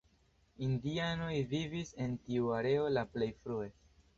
[0.67, 3.71] Indianoj vivis en tiu areo la plej frue.